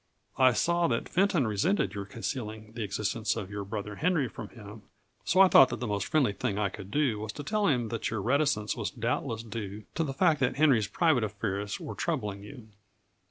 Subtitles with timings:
[0.39, 4.81] I saw that Fenton resented your concealing the existence of your brother Henry from him,
[5.25, 8.09] so I thought the most friendly thing I could do was to tell him that
[8.09, 12.69] your reticence was doubtless due to the fact that Henry's private affairs were troubling you.